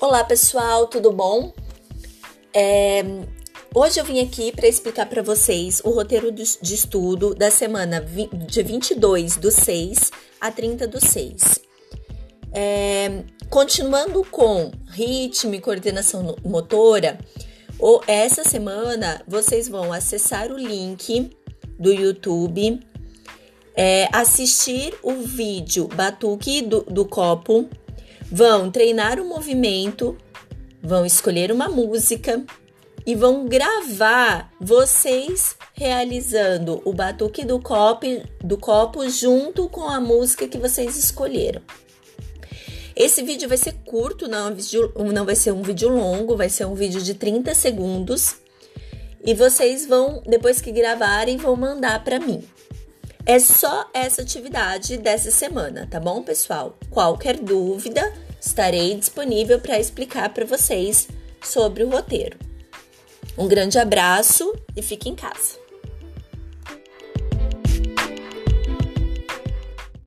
[0.00, 1.52] Olá pessoal, tudo bom?
[2.54, 3.02] É,
[3.74, 8.62] hoje eu vim aqui para explicar para vocês o roteiro de, estudo da semana de
[8.62, 11.60] 22 do 6 a 30 do 6.
[12.52, 17.18] É, continuando com ritmo e coordenação motora,
[17.76, 21.28] ou essa semana vocês vão acessar o link
[21.76, 22.78] do YouTube,
[23.74, 27.68] é, assistir o vídeo Batuque do, do Copo
[28.30, 30.16] Vão treinar o movimento,
[30.82, 32.44] vão escolher uma música
[33.06, 38.06] e vão gravar vocês realizando o batuque do copo,
[38.44, 41.62] do copo junto com a música que vocês escolheram.
[42.94, 46.66] Esse vídeo vai ser curto, não, é não vai ser um vídeo longo, vai ser
[46.66, 48.36] um vídeo de 30 segundos.
[49.24, 52.42] E vocês vão, depois que gravarem, vão mandar para mim.
[53.24, 56.76] É só essa atividade dessa semana, tá bom, pessoal?
[56.90, 61.08] Qualquer dúvida, estarei disponível para explicar para vocês
[61.42, 62.38] sobre o roteiro.
[63.36, 65.67] Um grande abraço e fique em casa.